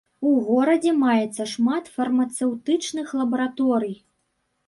[0.27, 3.93] У горадзе маецца шмат фармацэўтычных лабараторый.